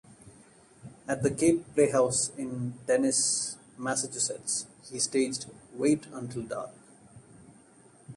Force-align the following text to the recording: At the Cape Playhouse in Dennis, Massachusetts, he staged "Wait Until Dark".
At 1.07 1.21
the 1.21 1.29
Cape 1.29 1.75
Playhouse 1.75 2.29
in 2.35 2.71
Dennis, 2.87 3.55
Massachusetts, 3.77 4.65
he 4.89 4.97
staged 4.97 5.45
"Wait 5.75 6.07
Until 6.11 6.41
Dark". 6.41 6.71